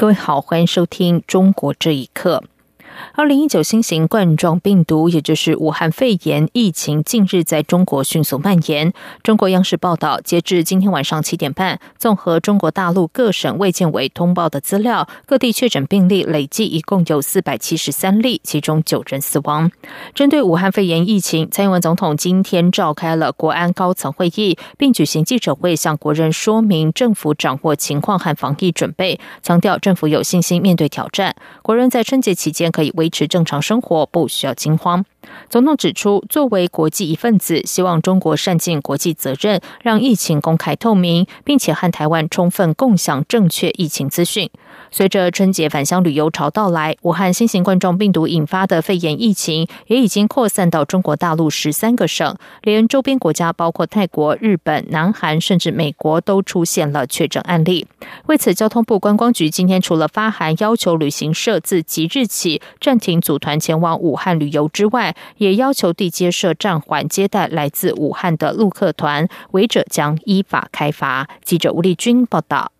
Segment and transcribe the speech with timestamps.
[0.00, 2.42] 各位好，欢迎收听《中国这一刻》。
[3.14, 8.92] 二零一九新型冠状病毒，也就是武汉肺炎疫情，近日在中国迅速蔓延。
[9.22, 19.70] 中国央视报道，截至今天晚上七点半，综合中国大陆各省卫健委通报的资料，各地确诊病例累计一共有四百七十三例，其中九人死亡。
[20.14, 31.34] 针对武汉肺炎疫情，蔡英文总统今天召开了国安高层会议，并举行记者会，向国人说明政府掌握情况和防疫准备，强调政府有信心面对挑战。
[31.62, 35.04] 国人在春节期间可以维持正常生活，不需要惊慌。
[35.48, 44.50] 总统指出，作为国际一份子，希望中国善尽国际责任，让疫情公开透明，并且和台湾充分共享正确疫情资讯。
[44.92, 57.86] 随着春节返乡旅游潮到来，武汉新型冠状病毒引发的肺炎疫情也已经扩散到中国大陆十三个省，连周边国家包括泰国、日本、南韩，甚至美国都出现了确诊案例。
[58.26, 71.28] 为此，交通部观光局今天除了发函要求旅行社自即日起暂停组团前往武汉旅游之外，也要求地接社暂缓接待来自武汉的陆客团，违者将依法开罚。
[71.44, 72.72] 记者吴丽君报道。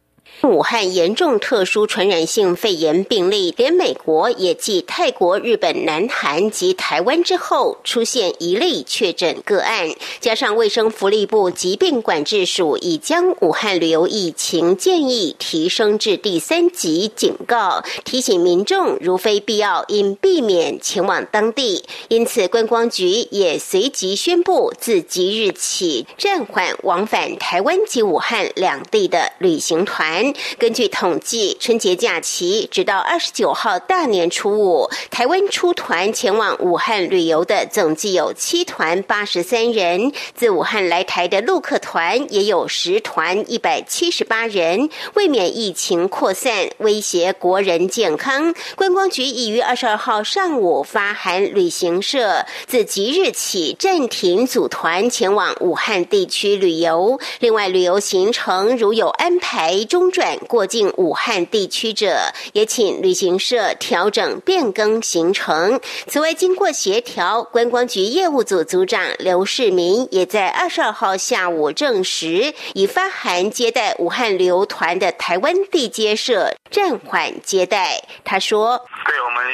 [0.42, 9.90] 武汉严重特殊传染性肺炎病例，连美国也继泰国、日本、南韩及台湾之后，出现一例确诊个案。
[10.18, 21.84] 加上卫生福利部疾病管制署已将武汉旅游疫情建议提升至第三级警告，提醒民众如非必要，应避免前往当地。
[22.08, 30.29] 因此，观光局也随即宣布，自即日起暂缓往返台湾及武汉两地的旅行团。
[30.58, 44.90] 根据统计，春节假期直到二十九号大年初五，台湾出团前往武汉旅游的总计有七团八十三人，自武汉来台的陆客团也有十团一百七十八人。
[45.14, 57.18] 为免疫情扩散威胁国人健康，观光局已于二十二号上午发函旅行社，自即日起暂停组团前往武汉地区旅游。
[57.38, 60.09] 另外，旅游行程如有安排中。
[60.10, 65.80] 转过境武汉地区者，也请旅行社调整变更行程。
[66.06, 78.02] 此外，经过协调，观光局业务组组长刘世民也在二十二号下午证实，已发函接待武汉旅游团的台湾地接社暂缓接待。
[78.24, 78.84] 他说：“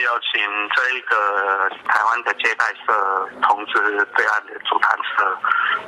[0.01, 0.41] 有请
[0.75, 5.39] 这一个台湾的接待社通知对岸的主团社，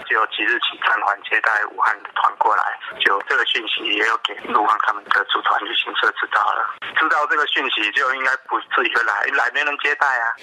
[0.09, 2.63] 就即日起暂缓接待武汉的团过来。
[3.05, 10.35] 就这个讯息也有给。”路航他们的组团旅行社知道了，知道这个讯息就应该不自己来，来没人接待啊。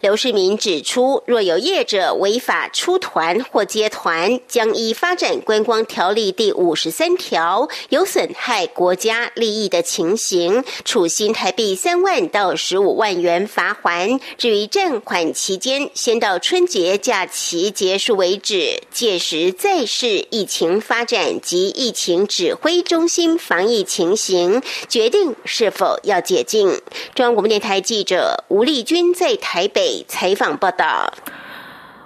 [0.00, 14.20] 刘世民指出，若有业者违法出团或接团，将依发展观光条例第五十三条，有损害国家利益的情形，处新台币三万到十五万元罚还。
[14.36, 23.52] 至于暂缓期间，先到春节假期结束为止，届时再视疫情发展及疫情指挥中心防。
[23.52, 26.80] 防疫情形，决定是否要解禁。
[27.14, 31.12] 中央广播电台记者吴丽君在台北采访报道。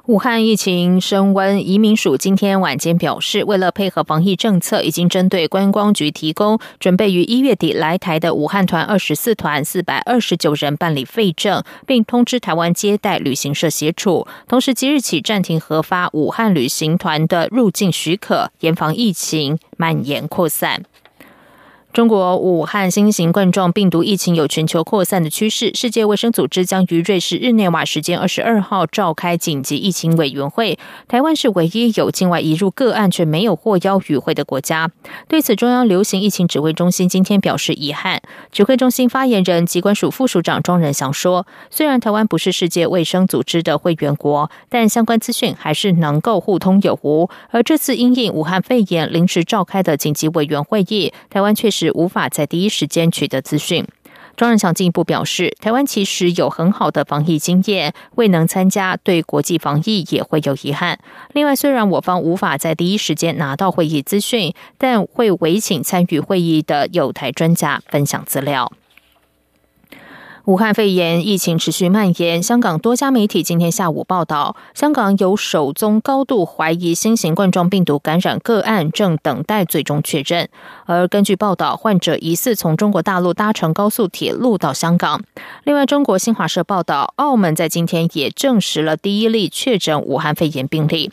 [0.06, 20.84] 武汉疫情升温，移民署今天晚间表示，为了配合防疫政策，已经针对观光局提供准备于一月底来台的武汉团二十四团四百二十九人办理废证，并通知台湾接待旅行社协助，同时即日起暂停核发武汉旅行团的入境许可，严防疫情蔓延扩散。
[21.96, 30.78] 中国武汉新型冠状病毒疫情有全球扩散的趋势，世界卫生组织将于瑞士日内瓦时间二十二号召开紧急疫情委员会。
[31.08, 34.90] 台湾是唯一有境外移入个案却没有获邀与会的国家。
[35.26, 38.20] 对此，中央流行疫情指挥中心今天表示遗憾。
[38.52, 47.30] 指挥中心发言人、机关署副署长庄仁祥说：“虽然台湾不是世界卫生组织的会员国，但相关资讯还是能够互通有无。
[47.48, 53.86] 而这次因应武汉肺炎临时召开的紧急委员会议，台湾确实。”无法在第一时间取得资讯。
[54.36, 60.98] 庄仁祥进一步表示，台湾其实有很好的防疫经验，未能参加对国际防疫也会有遗憾。
[61.32, 68.70] 另外，虽然我方无法在第一时间拿到会议资讯，但会委请参与会议的有台专家分享资料。
[70.46, 80.48] 武汉肺炎疫情持续蔓延，香港多家媒体今天下午报道，香港有首宗高度怀疑新型冠状病毒感染个案，正等待最终确认。
[80.84, 85.20] 而根据报道，患者疑似从中国大陆搭乘高速铁路到香港。
[85.64, 91.10] 另外，中国新华社报道，澳门在今天也证实了第一例确诊武汉肺炎病例。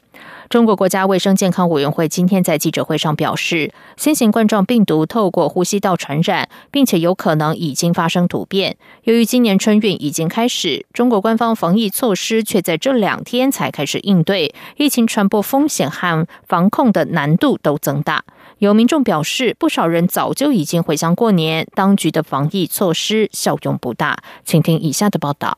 [0.54, 8.78] 中国国家卫生健康委员会今天在记者会上表示，新型冠状病毒透过呼吸道传染，并且有可能已经发生突变。
[9.06, 18.24] 由于今年春运已经开始，中国官方防疫措施却在这两天才开始应对，疫情传播风险和防控的难度都增大。
[18.60, 24.20] 有民众表示，不少人早就已经回乡过年，当局的防疫措施效用不大。
[24.46, 25.58] 请听以下的报道。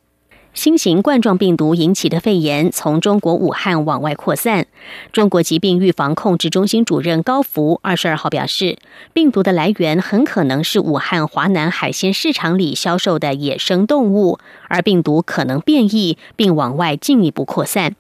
[0.55, 4.65] 新型冠状病毒引起的肺炎从中国武汉往外扩散。
[5.11, 8.77] 中国疾病预防控制中心主任高福二十二号表示，
[9.11, 17.93] 病毒的来源很可能是武汉华南海鲜市场里销售的野生动物，而病毒可能变异并往外进一步扩散。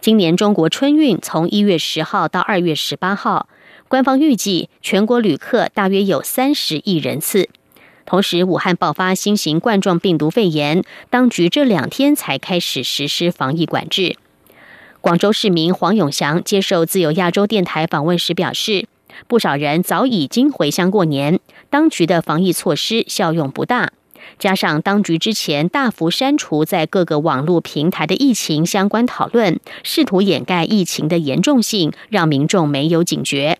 [0.00, 3.46] 今年中国春运从一月十号到二月十八号，
[3.88, 7.50] 官方预计全国旅客大约有三十亿人次。
[8.06, 14.16] 同时，武汉爆发新型冠状病毒肺炎，当局这两天才开始实施防疫管制。
[15.00, 18.86] 广州市民黄永祥接受自由亚洲电台访问时表示，
[19.26, 23.92] 不少人早已经回乡过年，当局的防疫措施效用不大。
[24.38, 33.58] 加上当局之前大幅删除在各个网络平台的疫情相关讨论，试图掩盖疫情的严重性，让民众没有警觉。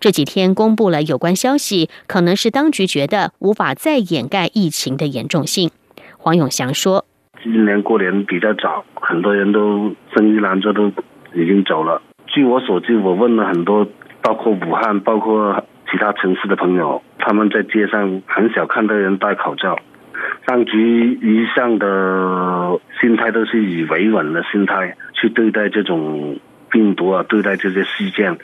[0.00, 5.70] 这几天公布了有关消息，可能是当局觉得无法再掩盖疫情的严重性。
[6.18, 7.04] 黄永祥说
[7.42, 10.88] ：“今年过年比较早，很多人都生意难做，都
[11.34, 12.02] 已经走了。
[12.26, 13.86] 据我所知，我问了很多，
[14.20, 19.78] 包括武汉、包括其他城市的朋友，他们在街上很少看到人戴口罩。
[20.44, 26.38] 当局一向的心态都是以维稳的心态去对待这种
[26.70, 28.36] 病毒啊，对待这些事件。”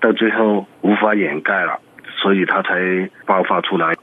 [0.00, 1.80] 到最后无法掩盖了，
[2.22, 3.96] 所以他才爆发出来。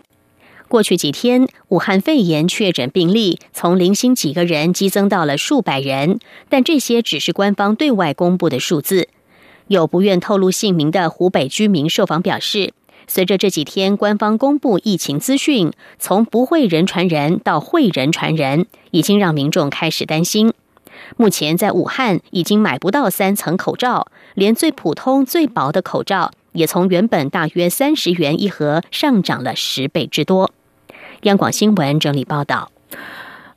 [0.68, 6.19] 过去几天，武汉肺炎确诊病例从零星几个人激增到了数百人，
[6.50, 9.07] 但这些只是官方对外公布的数字。
[9.68, 12.74] 有不愿透露姓名的湖北居民受访表示，
[13.07, 20.51] 随着这几天官方公布疫情资讯，从不会人传人到会人传人，已经让民众开始担心。
[21.17, 30.51] 目前在武汉已经买不到三层口罩，连最普通、最薄的口罩也从原本大约三十元一盒上涨了十倍之多。
[31.21, 32.71] 央广新闻整理报道。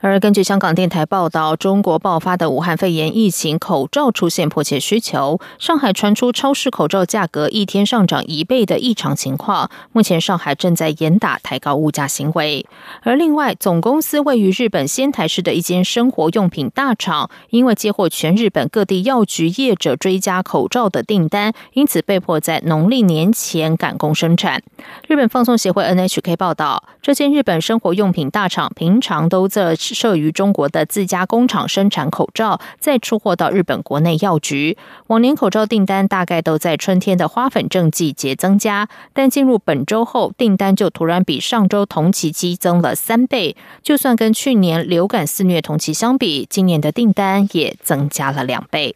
[0.01, 5.41] 而根据香港电台报道，中国爆发的武汉肺炎疫情，口罩出现迫切需求。
[5.59, 12.65] 上海传出超市口罩价格一天上涨一倍的异常情况，目前上海正在严打抬高物价行为。
[13.03, 24.63] 而另外，总公司位于日本仙台市的一间生活用品大厂，因为接获全日本各地药局业者追加口罩的订单，因此被迫在农历年前赶工生产。
[25.09, 29.75] 日本放送协会 NHK 报道，这间日本生活用品大厂平常都在。
[29.95, 34.77] 设于中国的自家工厂生产口罩，再出货到日本国内药局。
[35.09, 43.57] 往年口罩订单大概都在春天的花粉症季节增加，但进入本周后，订单就突然比上周同期激增了三倍。
[43.83, 48.95] 就算跟去年流感肆虐同期相比，今年的订单也增加了两倍。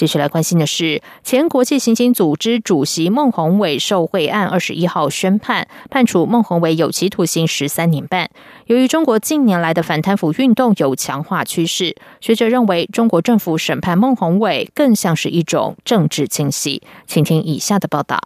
[0.00, 8.30] 接下来关心的是，前国际刑警组织主席孟宏伟受贿案，二十一号宣判，判处孟宏伟有期徒刑十三年半。
[8.64, 16.80] 由于中国近年来的反贪腐运动有强化趋势，学者认为中国政府审判孟宏伟更像是一种政治清洗。
[17.06, 18.22] 请听以下的报道：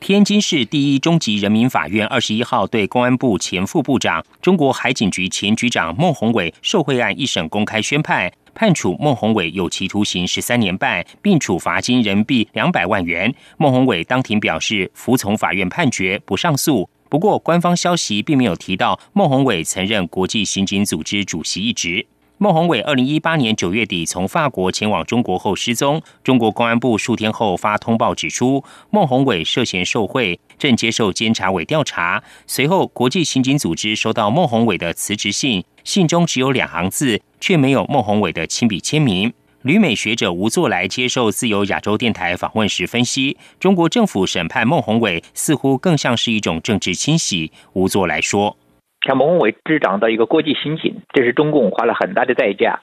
[0.00, 8.32] 天津市第一中级人民法院二十一号对公安部前副部长、中国海警局前局长孟宏伟受贿案一审公开宣判。
[8.54, 13.34] 判处孟宏伟有期徒刑十三年半，并处罚金人民币两百万元。
[13.58, 16.88] 孟宏伟当庭表示服从法院判决，不上诉。
[17.10, 22.06] 不过，官方消息并没有提到孟宏伟曾任国际刑警组织主席一职。
[22.38, 32.22] 孟宏伟二零一八年九月底从法国前往中国后失踪，中国公安部数天后发通报指出，孟宏伟涉嫌受贿，正接受监察委调查。
[32.46, 37.20] 随后，国际刑警组织收到孟宏伟的辞职信，信中只有两行字。
[37.44, 39.30] 却没有孟宏伟的亲笔签名。
[39.60, 47.52] 旅美学者吴作来接受自由亚洲电台访问时分析，中国政府审判孟宏伟似乎更像是一种政治清洗。
[47.74, 48.56] 吴作来说
[49.04, 52.80] ：“像孟宏伟执掌到一个国际刑警，这是中共花了很大的代价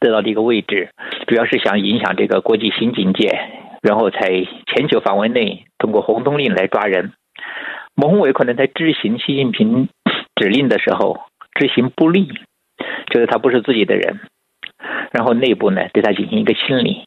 [0.00, 0.90] 得到这个位置，
[1.26, 3.38] 主要是想影响这个国际刑警界，
[3.82, 7.12] 然后在全球范围内通过红通令来抓人。
[7.94, 9.88] 孟宏伟可能在执行习近平。”
[10.40, 11.20] 指令的时候
[11.52, 12.32] 执行不力，
[13.12, 14.20] 觉得他不是自己的人，
[15.12, 17.04] 然后内部呢对他进行一个清理。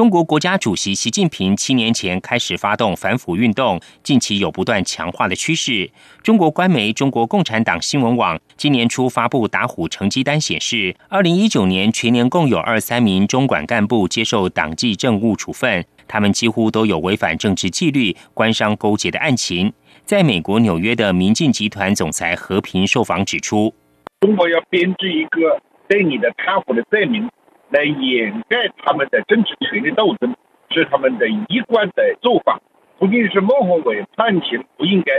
[0.00, 5.90] 中国国家主席习近平七年前开始发动反腐运动，近期有不断强化的趋势。
[6.22, 19.70] 中国官媒中国共产党新闻网今年初发布打虎成绩单，显示，二零一九年全年共有二三名中管干部接受党纪政务处分，他们几乎都有违反政治纪律、官商勾结的案情。
[20.06, 23.74] 在美国纽约的民进集团总裁和平受访指出，
[24.22, 27.28] 中国要编制一个对你的贪腐的罪名。
[27.70, 30.34] 来掩盖他们的政治权力斗争，
[30.70, 32.60] 是他们的一贯的做法。
[32.98, 35.12] 不仅是孟宏伟判刑不应该，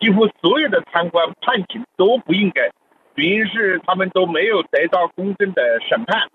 [0.00, 2.70] 几乎所有的贪官判刑都不应该，
[3.16, 6.28] 原因是他们都没有得到公正的审判，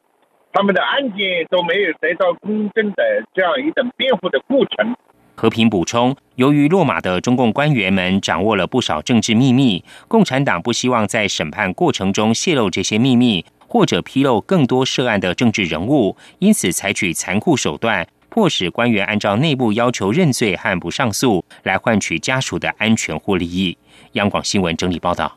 [0.51, 3.03] 他们的案件都没有得到公正的
[3.33, 4.95] 这样一种辩护的过程。
[5.35, 13.43] 和平补充，由于落马的中共官员们掌握了不少政治秘密，共产党不希望在审判过程中泄露这些秘密。
[13.73, 23.75] 或者披露更多涉案的政治人物，因此采取残酷手段，迫使官员按照内部要求认罪和不上诉，来换取家属的安全或利益。
[24.11, 25.35] 央广新闻整理报道。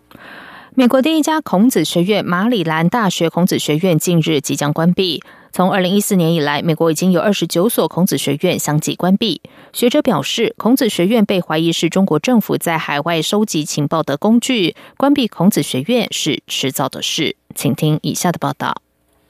[0.78, 5.23] 美国第一家孔子学院——马里兰大学孔子学院，近日即将关闭。
[5.50, 9.40] 从二零一四年以来，美国已经有二十九所孔子学院相继关闭。
[9.73, 17.37] 学者表示，孔子学院被怀疑是中国政府在海外收集情报的工具，关闭孔子学院是迟早的事。
[17.54, 18.83] 请听以下的报道：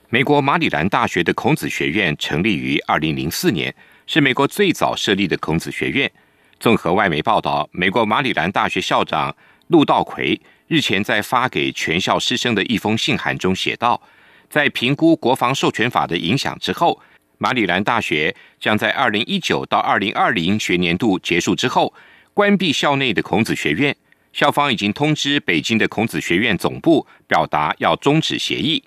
[0.09, 3.73] 美国马里兰大学的孔子学院成立于二零零四年，
[4.09, 6.11] 是美国最早设立的孔子学院。
[6.59, 9.33] 综合外媒报道，美国马里兰大学校长
[9.69, 14.01] 陆道奎日前在发给全校师生的一封信函中写道。
[14.49, 17.01] 在评估国防授权法的影响之后，
[17.39, 21.93] 马里兰大学将在二零一九到二零二零学年度结束之后
[22.33, 23.95] 关闭校内的孔子学院。
[24.33, 28.85] 校方已经通知北京的孔子学院总部，表达要终止协议。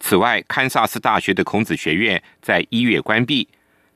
[0.00, 3.46] 此外，堪萨斯大学的孔子学院在一月关闭，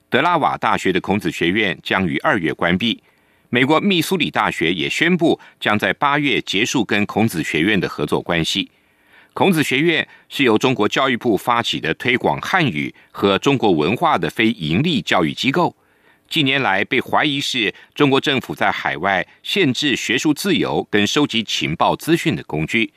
[0.08, 3.02] 德拉瓦大学的孔子学院将于二月关闭。
[3.52, 8.70] 美国密苏里大学也宣布将在八月结束跟孔子学院的合作关系。
[9.34, 15.76] 孔子学院是由中国教育部发起的推广汉语和中国文化的非盈利教育机构，
[16.28, 22.92] 近年来被怀疑是中国政府在海外限制学术自由跟收集情报资讯的工具。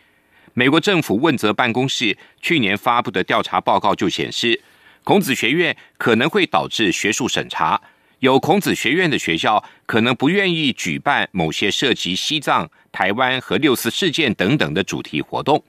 [0.54, 4.62] 美国政府问责办公室去年发布的调查报告就显示，
[5.04, 7.82] 孔子学院可能会导致学术审查，
[8.24, 15.62] 有孔子学院的学校可能不愿意举办某些涉及西藏、台湾和六四事件等等的主题活动。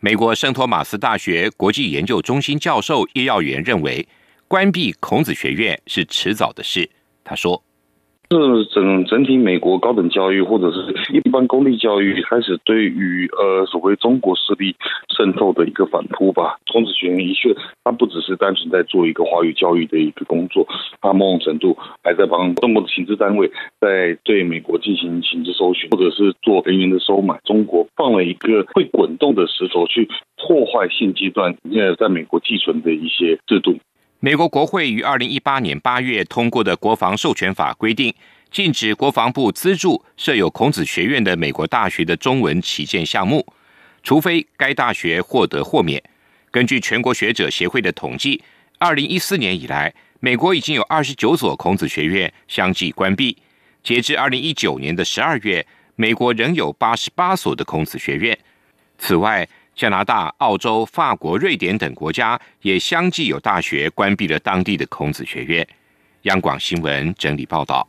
[0.00, 4.06] 美国圣托马斯大学国际研究中心教授叶耀元认为，
[4.46, 6.86] 关闭孔子学院是迟早的事。
[7.24, 7.65] 他说。
[8.28, 14.74] 是整整体美国高等教育或者是一般公立教育开始对于呃所谓中国势力
[15.16, 16.56] 渗透的一个反扑吧。
[16.72, 17.54] 孔子学院的确，
[17.84, 20.66] 它不只是单纯在做一个华语教育的一个工作，
[21.00, 27.38] 它某种程度还在帮中国的行政单位在对美国进行行政搜寻，或者是做人员的收买。
[27.44, 33.78] 中国放了一个会滚动的石头去破坏现阶段现在在美国寄存的一些制度。
[34.26, 38.12] 美国国会于二零一八年八月通过的国防授权法规定，
[38.50, 43.46] 禁止国防部资助设有孔子学院的美国大学的中文旗舰项目，
[44.02, 46.02] 除非该大学获得豁免。
[46.50, 48.42] 根据全国学者协会的统计，
[48.78, 53.38] 二零一四年以来，美国已经有二十九所孔子学院相继关闭。
[53.84, 55.64] 截至二零一九年的十二月，
[55.94, 58.36] 美国仍有八十八所的孔子学院。
[58.98, 65.66] 此外，加拿大、澳洲、法国、瑞典等国家也相继有大学关闭了当地的孔子学院。
[66.22, 67.86] 央广新闻整理报道：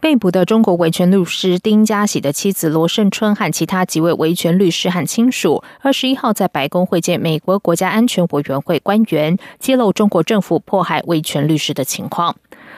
[0.00, 12.36] 被捕的中国维权律师丁家喜的妻子罗胜春和其他几位维权律师和亲属，二十一号在白宫会见美国国家安全委员会官员，揭露中国政府迫害维权律师的情况。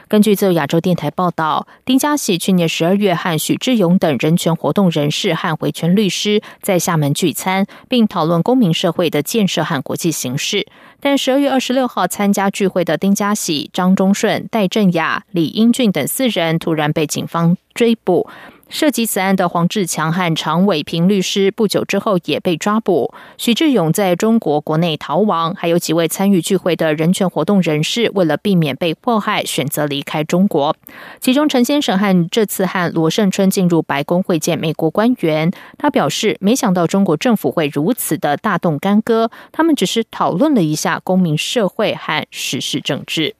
[0.08, 10.66] 根据自由亚洲电台报道，丁家喜去年十二月和许志勇等人权活动人士和维权律师在厦门聚餐，并讨论公民社会的建设和国际形势。
[10.98, 18.30] 但十二月二十六号参加聚会的丁家喜、张忠顺、戴振雅、李英俊等四人突然被警方追捕。
[18.68, 23.12] 涉及此案的黄志强和常伟平律师不久之后也被抓捕。
[23.36, 30.76] 许志勇在中国国内逃亡，还有几位参与聚会的人权活动人士，为了避免被迫害，选择离开中国。
[31.20, 43.34] 其中，陈先生和这次和罗胜春进入白宫会见美国官员，他表示没想到中国政府会如此的大动干戈，他们只是讨论了一下公民社会和时事政治。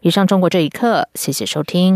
[0.00, 1.84] 以上，中国这一刻，谢谢收听。